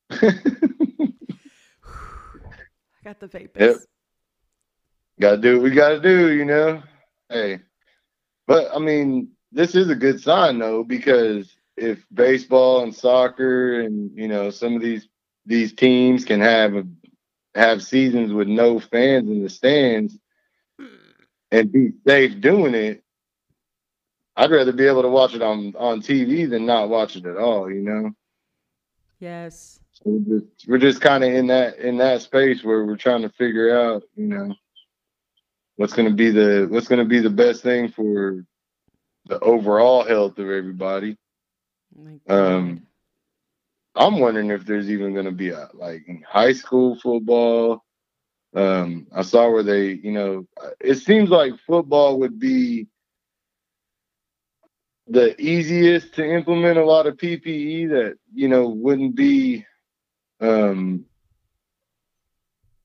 I 0.12 1.10
got 3.04 3.20
the 3.20 3.28
vapors. 3.28 3.62
Yep. 3.62 3.78
gotta 5.20 5.38
do 5.38 5.56
what 5.56 5.64
we 5.64 5.72
gotta 5.72 6.00
do, 6.00 6.32
you 6.32 6.46
know. 6.46 6.84
Hey, 7.30 7.60
but 8.48 8.70
I 8.76 8.80
mean, 8.80 9.30
this 9.52 9.76
is 9.76 9.90
a 9.90 9.96
good 9.96 10.22
sign 10.22 10.60
though 10.60 10.84
because 10.84 11.56
if 11.78 12.06
baseball 12.14 12.84
and 12.84 12.94
soccer 12.94 13.82
and 13.82 14.12
you 14.16 14.28
know 14.28 14.50
some 14.50 14.76
of 14.76 14.82
these 14.82 15.08
these 15.46 15.74
teams 15.74 16.26
can 16.26 16.42
have 16.42 16.76
a, 16.76 16.86
have 17.56 17.84
seasons 17.84 18.32
with 18.32 18.48
no 18.48 18.80
fans 18.80 19.30
in 19.30 19.44
the 19.44 19.50
stands 19.50 20.18
hmm. 20.80 20.86
and 21.52 21.72
be 21.72 21.92
safe 22.08 22.40
doing 22.42 22.74
it, 22.74 23.03
I'd 24.36 24.52
rather 24.52 24.72
be 24.72 24.88
able 24.88 25.04
to 25.04 25.10
watch 25.10 25.36
it 25.36 25.42
on 25.42 25.74
on 25.78 26.02
TV 26.02 26.50
than 26.50 26.66
not 26.66 26.90
watch 26.90 27.16
it 27.16 27.26
at 27.26 27.38
all. 27.38 27.72
You 27.72 27.82
know. 27.82 28.12
Yes. 29.20 29.80
So 29.92 30.04
we're 30.06 30.40
just, 30.40 30.68
we're 30.68 30.78
just 30.80 31.02
kind 31.02 31.24
of 31.24 31.34
in 31.34 31.48
that 31.48 31.78
in 31.78 31.98
that 31.98 32.22
space 32.22 32.64
where 32.64 32.86
we're 32.86 32.98
trying 32.98 33.22
to 33.22 33.30
figure 33.30 33.80
out, 33.80 34.04
you 34.16 34.26
know, 34.26 34.54
what's 35.78 35.94
going 35.94 36.10
to 36.10 36.16
be 36.16 36.32
the 36.32 36.68
what's 36.70 36.88
going 36.88 37.00
to 37.00 37.08
be 37.08 37.20
the 37.20 37.30
best 37.30 37.62
thing 37.64 37.90
for 37.90 38.44
the 39.28 39.40
overall 39.40 40.04
health 40.04 40.38
of 40.40 40.50
everybody. 40.50 41.18
Um, 42.28 42.88
I'm 43.96 44.20
wondering 44.20 44.50
if 44.50 44.66
there's 44.66 44.90
even 44.90 45.14
going 45.14 45.26
to 45.26 45.32
be 45.32 45.50
a 45.50 45.70
like 45.74 46.04
in 46.08 46.24
high 46.28 46.54
school 46.54 46.98
football. 47.00 47.84
Um, 48.56 49.08
I 49.16 49.22
saw 49.24 49.50
where 49.52 49.64
they, 49.64 49.92
you 49.92 50.12
know, 50.12 50.48
it 50.80 50.96
seems 50.96 51.30
like 51.30 51.54
football 51.66 52.20
would 52.20 52.40
be 52.40 52.88
the 55.08 55.40
easiest 55.42 56.14
to 56.16 56.26
implement 56.26 56.78
a 56.78 56.86
lot 56.86 57.08
of 57.08 57.18
PPE 57.18 57.90
that 57.90 58.18
you 58.34 58.48
know 58.48 58.70
wouldn't 58.70 59.16
be 59.16 59.66
um, 60.40 61.06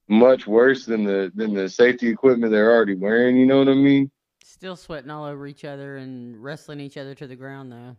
much 0.09 0.47
worse 0.47 0.85
than 0.87 1.05
the 1.05 1.31
than 1.35 1.55
the 1.55 1.69
safety 1.69 2.09
equipment 2.09 2.53
they're 2.53 2.73
already 2.73 2.95
wearing. 2.95 3.37
You 3.37 3.47
know 3.47 3.59
what 3.59 3.69
I 3.69 3.75
mean? 3.75 4.11
Still 4.43 4.77
sweating 4.77 5.11
all 5.11 5.25
over 5.25 5.47
each 5.47 5.65
other 5.65 5.97
and 5.97 6.43
wrestling 6.43 6.81
each 6.81 6.97
other 6.97 7.15
to 7.15 7.27
the 7.27 7.37
ground 7.37 7.71
though. 7.71 7.97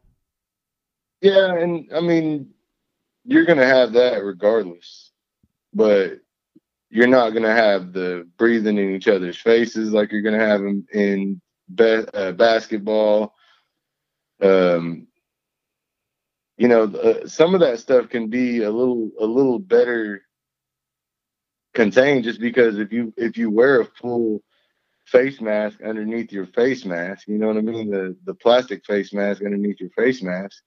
Yeah, 1.22 1.56
and 1.56 1.90
I 1.94 2.00
mean, 2.00 2.50
you're 3.26 3.46
gonna 3.46 3.66
have 3.66 3.94
that 3.94 4.24
regardless. 4.24 5.12
But 5.74 6.20
you're 6.90 7.08
not 7.08 7.30
gonna 7.32 7.54
have 7.54 7.94
the 7.94 8.28
breathing 8.38 8.78
in 8.78 8.96
each 8.96 9.08
other's 9.08 9.38
faces 9.38 9.92
like 9.92 10.12
you're 10.12 10.24
gonna 10.24 10.40
have 10.40 10.62
in, 10.62 10.86
in 10.94 11.42
be- 11.74 12.06
uh, 12.14 12.32
basketball. 12.32 13.36
Um, 14.42 15.08
you 16.58 16.68
know, 16.68 16.84
uh, 16.84 17.28
some 17.28 17.54
of 17.54 17.62
that 17.62 17.80
stuff 17.80 18.10
can 18.10 18.28
be 18.30 18.64
a 18.64 18.72
little 18.72 19.12
a 19.20 19.26
little 19.26 19.60
better 19.60 20.24
contained 21.74 22.26
just 22.26 22.40
because 22.40 22.78
if 22.78 22.92
you 22.92 23.14
if 23.18 23.38
you 23.38 23.50
wear 23.50 23.82
a 23.82 23.86
full 23.86 24.42
face 25.06 25.40
mask 25.42 25.82
underneath 25.82 26.32
your 26.32 26.46
face 26.48 26.86
mask, 26.86 27.28
you 27.28 27.38
know 27.38 27.48
what 27.48 27.58
I 27.58 27.62
mean, 27.62 27.90
the 27.90 28.16
the 28.26 28.34
plastic 28.34 28.86
face 28.86 29.14
mask 29.14 29.42
underneath 29.42 29.80
your 29.80 29.90
face 29.92 30.22
mask, 30.22 30.62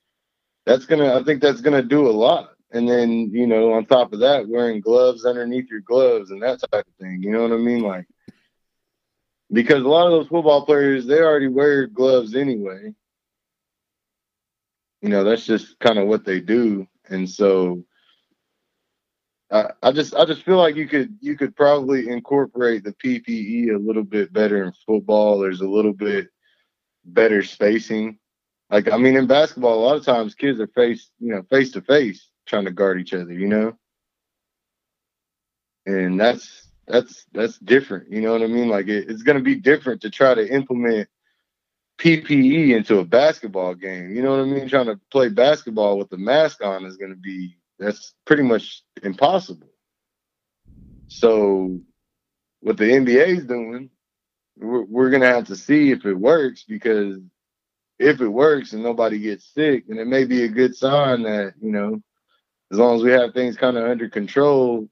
that's 0.64 0.86
gonna 0.86 1.14
I 1.18 1.22
think 1.22 1.42
that's 1.42 1.60
gonna 1.60 1.82
do 1.82 2.08
a 2.08 2.10
lot. 2.10 2.50
And 2.72 2.88
then 2.88 3.30
you 3.32 3.46
know, 3.46 3.72
on 3.72 3.84
top 3.84 4.12
of 4.12 4.20
that, 4.20 4.48
wearing 4.48 4.80
gloves 4.80 5.26
underneath 5.26 5.70
your 5.70 5.80
gloves 5.80 6.30
and 6.30 6.42
that 6.42 6.60
type 6.60 6.86
of 6.86 6.94
thing. 6.98 7.22
You 7.22 7.32
know 7.32 7.42
what 7.42 7.52
I 7.52 7.56
mean, 7.56 7.82
like 7.82 8.06
because 9.52 9.82
a 9.82 9.88
lot 9.88 10.06
of 10.06 10.12
those 10.12 10.28
football 10.28 10.64
players 10.64 11.06
they 11.06 11.20
already 11.20 11.48
wear 11.48 11.86
gloves 11.86 12.34
anyway. 12.34 12.94
You 15.02 15.08
know, 15.08 15.24
that's 15.24 15.44
just 15.44 15.78
kind 15.80 15.98
of 15.98 16.06
what 16.06 16.24
they 16.24 16.40
do, 16.40 16.86
and 17.08 17.28
so 17.28 17.84
I, 19.50 19.70
I 19.82 19.92
just 19.92 20.14
I 20.14 20.24
just 20.24 20.44
feel 20.44 20.56
like 20.56 20.76
you 20.76 20.88
could 20.88 21.16
you 21.20 21.36
could 21.36 21.54
probably 21.54 22.08
incorporate 22.08 22.84
the 22.84 22.94
PPE 22.94 23.74
a 23.74 23.78
little 23.78 24.02
bit 24.02 24.32
better 24.32 24.64
in 24.64 24.72
football. 24.86 25.38
There's 25.38 25.60
a 25.60 25.68
little 25.68 25.92
bit 25.92 26.28
better 27.04 27.42
spacing. 27.42 28.18
Like 28.70 28.90
I 28.90 28.96
mean, 28.96 29.16
in 29.16 29.26
basketball, 29.26 29.74
a 29.74 29.84
lot 29.84 29.96
of 29.96 30.04
times 30.04 30.34
kids 30.34 30.58
are 30.58 30.68
face 30.68 31.10
you 31.20 31.34
know 31.34 31.42
face 31.50 31.70
to 31.72 31.82
face 31.82 32.30
trying 32.46 32.64
to 32.64 32.70
guard 32.70 32.98
each 33.00 33.12
other. 33.12 33.32
You 33.32 33.48
know, 33.48 33.78
and 35.84 36.18
that's 36.18 36.68
that's 36.86 37.26
that's 37.32 37.58
different. 37.58 38.10
You 38.10 38.22
know 38.22 38.32
what 38.32 38.42
I 38.42 38.46
mean? 38.46 38.68
Like 38.68 38.88
it, 38.88 39.10
it's 39.10 39.22
going 39.22 39.38
to 39.38 39.44
be 39.44 39.56
different 39.56 40.00
to 40.02 40.10
try 40.10 40.34
to 40.34 40.48
implement 40.48 41.08
PPE 42.02 42.74
into 42.74 42.98
a 42.98 43.04
basketball 43.04 43.74
game. 43.74 44.12
You 44.12 44.22
know 44.22 44.32
what 44.32 44.40
I 44.40 44.44
mean? 44.44 44.68
Trying 44.68 44.86
to 44.86 44.98
play 45.12 45.28
basketball 45.28 45.98
with 45.98 46.10
the 46.10 46.16
mask 46.16 46.62
on 46.64 46.84
is 46.84 46.96
going 46.96 47.12
to 47.12 47.16
be 47.16 47.56
that's 47.78 48.14
pretty 48.24 48.42
much 48.42 48.82
impossible. 49.04 49.68
So, 51.06 51.78
what 52.60 52.76
the 52.76 52.84
NBA 52.84 53.38
is 53.38 53.44
doing, 53.44 53.88
we're, 54.56 54.82
we're 54.82 55.10
going 55.10 55.22
to 55.22 55.28
have 55.28 55.46
to 55.46 55.56
see 55.56 55.92
if 55.92 56.04
it 56.04 56.14
works 56.14 56.64
because 56.64 57.18
if 58.00 58.20
it 58.20 58.28
works 58.28 58.72
and 58.72 58.82
nobody 58.82 59.20
gets 59.20 59.54
sick, 59.54 59.84
and 59.88 59.98
it 60.00 60.06
may 60.08 60.24
be 60.24 60.42
a 60.42 60.48
good 60.48 60.74
sign 60.74 61.22
that, 61.22 61.54
you 61.60 61.70
know, 61.70 62.02
as 62.72 62.78
long 62.78 62.96
as 62.96 63.02
we 63.04 63.12
have 63.12 63.32
things 63.32 63.56
kind 63.56 63.76
of 63.76 63.84
under 63.84 64.08
control, 64.08 64.88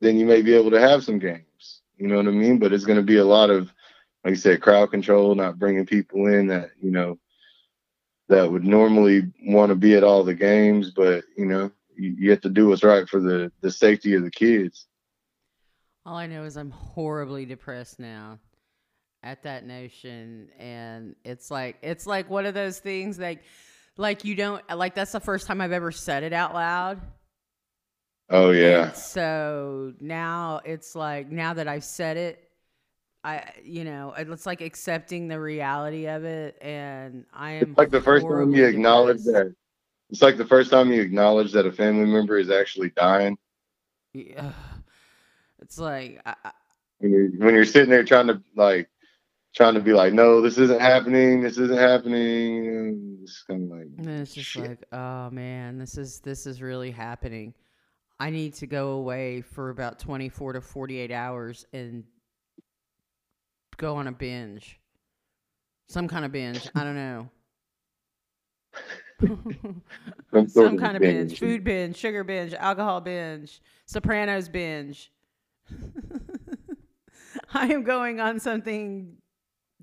then 0.00 0.16
you 0.16 0.24
may 0.24 0.40
be 0.40 0.54
able 0.54 0.70
to 0.70 0.80
have 0.80 1.04
some 1.04 1.18
games. 1.18 1.82
You 1.98 2.06
know 2.06 2.16
what 2.16 2.28
I 2.28 2.30
mean? 2.30 2.58
But 2.58 2.72
it's 2.72 2.84
going 2.84 2.98
to 2.98 3.02
be 3.02 3.16
a 3.18 3.24
lot 3.24 3.50
of, 3.50 3.70
like 4.26 4.32
you 4.32 4.40
said, 4.40 4.60
crowd 4.60 4.90
control, 4.90 5.36
not 5.36 5.56
bringing 5.56 5.86
people 5.86 6.26
in 6.26 6.48
that, 6.48 6.70
you 6.82 6.90
know, 6.90 7.16
that 8.28 8.50
would 8.50 8.64
normally 8.64 9.22
want 9.44 9.70
to 9.70 9.76
be 9.76 9.94
at 9.94 10.02
all 10.02 10.24
the 10.24 10.34
games, 10.34 10.90
but 10.90 11.22
you 11.36 11.46
know, 11.46 11.70
you, 11.94 12.16
you 12.18 12.30
have 12.32 12.40
to 12.40 12.48
do 12.48 12.66
what's 12.66 12.82
right 12.82 13.08
for 13.08 13.20
the 13.20 13.52
the 13.60 13.70
safety 13.70 14.14
of 14.16 14.24
the 14.24 14.30
kids. 14.32 14.88
All 16.04 16.16
I 16.16 16.26
know 16.26 16.42
is 16.42 16.56
I'm 16.56 16.72
horribly 16.72 17.46
depressed 17.46 18.00
now 18.00 18.40
at 19.22 19.44
that 19.44 19.64
notion 19.64 20.48
and 20.58 21.14
it's 21.24 21.48
like 21.48 21.76
it's 21.82 22.04
like 22.04 22.28
one 22.28 22.46
of 22.46 22.54
those 22.54 22.80
things 22.80 23.20
like 23.20 23.44
like 23.96 24.24
you 24.24 24.34
don't 24.34 24.60
like 24.74 24.96
that's 24.96 25.12
the 25.12 25.20
first 25.20 25.46
time 25.46 25.60
I've 25.60 25.70
ever 25.70 25.92
said 25.92 26.24
it 26.24 26.32
out 26.32 26.52
loud. 26.52 27.00
Oh 28.28 28.50
yeah. 28.50 28.88
And 28.88 28.96
so 28.96 29.92
now 30.00 30.62
it's 30.64 30.96
like 30.96 31.30
now 31.30 31.54
that 31.54 31.68
I've 31.68 31.84
said 31.84 32.16
it 32.16 32.45
I, 33.26 33.42
you 33.64 33.82
know, 33.82 34.14
it's 34.16 34.46
like 34.46 34.60
accepting 34.60 35.26
the 35.26 35.40
reality 35.40 36.06
of 36.06 36.22
it, 36.22 36.56
and 36.62 37.24
I 37.34 37.54
am 37.54 37.70
it's 37.70 37.78
like 37.78 37.90
the 37.90 38.00
first 38.00 38.24
time 38.24 38.54
you 38.54 38.64
acknowledge 38.64 39.24
that. 39.24 39.52
It's 40.10 40.22
like 40.22 40.36
the 40.36 40.46
first 40.46 40.70
time 40.70 40.92
you 40.92 41.02
acknowledge 41.02 41.50
that 41.50 41.66
a 41.66 41.72
family 41.72 42.06
member 42.06 42.38
is 42.38 42.50
actually 42.50 42.90
dying. 42.90 43.36
Yeah, 44.12 44.52
it's 45.60 45.76
like 45.76 46.22
I, 46.24 46.36
when 46.98 47.10
you're 47.10 47.28
when 47.44 47.54
you're 47.56 47.64
sitting 47.64 47.90
there 47.90 48.04
trying 48.04 48.28
to 48.28 48.40
like 48.54 48.88
trying 49.56 49.74
to 49.74 49.80
be 49.80 49.92
like, 49.92 50.12
no, 50.12 50.40
this 50.40 50.56
isn't 50.56 50.80
happening. 50.80 51.40
This 51.42 51.58
isn't 51.58 51.78
happening. 51.78 53.18
It's 53.24 53.42
kind 53.42 53.64
of 53.64 53.76
like, 53.76 53.88
and 53.98 54.08
it's 54.08 54.34
just 54.34 54.48
shit. 54.48 54.68
like, 54.68 54.84
oh 54.92 55.30
man, 55.30 55.78
this 55.78 55.98
is 55.98 56.20
this 56.20 56.46
is 56.46 56.62
really 56.62 56.92
happening. 56.92 57.54
I 58.20 58.30
need 58.30 58.54
to 58.54 58.68
go 58.68 58.90
away 58.90 59.40
for 59.40 59.70
about 59.70 59.98
24 59.98 60.52
to 60.52 60.60
48 60.60 61.10
hours 61.10 61.66
and 61.72 62.04
go 63.76 63.96
on 63.96 64.06
a 64.06 64.12
binge. 64.12 64.80
Some 65.88 66.08
kind 66.08 66.24
of 66.24 66.32
binge. 66.32 66.68
I 66.74 66.84
don't 66.84 66.96
know. 66.96 67.30
Some, 69.20 69.82
Some 70.48 70.78
kind 70.78 70.96
of 70.96 71.00
binge. 71.00 71.30
binge. 71.30 71.38
Food 71.38 71.64
binge, 71.64 71.96
sugar 71.96 72.24
binge, 72.24 72.54
alcohol 72.54 73.00
binge, 73.00 73.60
Sopranos 73.86 74.48
binge. 74.48 75.12
I 77.54 77.66
am 77.68 77.82
going 77.82 78.20
on 78.20 78.40
something 78.40 79.16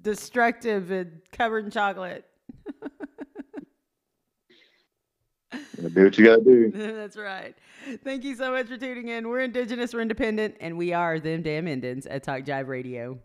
destructive 0.02 0.92
and 0.92 1.22
covered 1.32 1.66
in 1.66 1.72
chocolate. 1.72 2.26
do 5.94 6.04
what 6.04 6.18
you 6.18 6.26
gotta 6.26 6.44
do. 6.44 6.72
That's 6.74 7.18
right. 7.18 7.56
Thank 8.04 8.24
you 8.24 8.36
so 8.36 8.52
much 8.52 8.68
for 8.68 8.78
tuning 8.78 9.10
in. 9.10 9.28
We're 9.28 9.42
Indigenous, 9.42 9.94
we're 9.94 10.02
independent, 10.02 10.56
and 10.60 10.78
we 10.78 10.94
are 10.94 11.20
them 11.20 11.42
damn 11.42 11.68
Indians 11.68 12.06
at 12.06 12.24
Talk 12.24 12.44
Jive 12.44 12.68
Radio. 12.68 13.20